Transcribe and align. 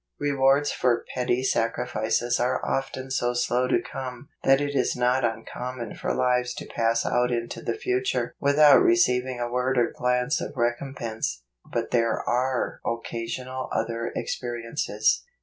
Rewards 0.17 0.71
for 0.71 1.05
petty 1.13 1.43
sacrifices 1.43 2.39
are 2.39 2.59
often 2.65 3.11
so 3.11 3.35
slow 3.35 3.67
to 3.67 3.79
come 3.79 4.29
that 4.43 4.59
it 4.59 4.73
is 4.73 4.95
not 4.95 5.23
uncommon 5.23 5.93
for 5.93 6.11
lives 6.15 6.55
to 6.55 6.65
pass 6.65 7.05
out 7.05 7.31
into 7.31 7.61
the 7.61 7.75
future 7.75 8.33
without 8.39 8.81
receiving 8.81 9.39
a 9.39 9.47
word 9.51 9.77
or 9.77 9.93
glance 9.95 10.41
of 10.41 10.53
recompense. 10.57 11.43
But 11.71 11.91
there 11.91 12.19
are 12.27 12.81
occasional 12.83 13.69
other 13.71 14.11
experiences. 14.15 15.23